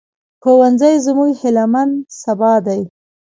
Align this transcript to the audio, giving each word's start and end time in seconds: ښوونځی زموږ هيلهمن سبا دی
ښوونځی 0.43 0.95
زموږ 1.05 1.31
هيلهمن 1.41 1.89
سبا 2.21 2.53
دی 2.65 2.81